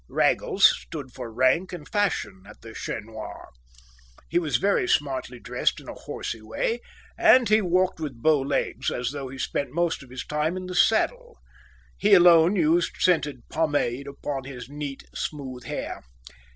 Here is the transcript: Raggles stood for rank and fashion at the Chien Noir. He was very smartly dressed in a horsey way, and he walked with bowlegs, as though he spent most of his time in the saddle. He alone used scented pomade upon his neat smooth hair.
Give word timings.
Raggles 0.09 0.65
stood 0.79 1.11
for 1.11 1.31
rank 1.31 1.71
and 1.71 1.87
fashion 1.87 2.41
at 2.47 2.61
the 2.61 2.73
Chien 2.73 3.05
Noir. 3.05 3.49
He 4.31 4.39
was 4.39 4.57
very 4.57 4.87
smartly 4.87 5.39
dressed 5.39 5.79
in 5.79 5.87
a 5.87 5.93
horsey 5.93 6.41
way, 6.41 6.79
and 7.19 7.47
he 7.47 7.61
walked 7.61 7.99
with 7.99 8.19
bowlegs, 8.19 8.89
as 8.89 9.11
though 9.11 9.27
he 9.27 9.37
spent 9.37 9.69
most 9.75 10.01
of 10.01 10.09
his 10.09 10.25
time 10.25 10.57
in 10.57 10.65
the 10.65 10.73
saddle. 10.73 11.37
He 11.99 12.15
alone 12.15 12.55
used 12.55 12.93
scented 12.97 13.47
pomade 13.47 14.07
upon 14.07 14.45
his 14.45 14.67
neat 14.67 15.03
smooth 15.13 15.65
hair. 15.65 16.01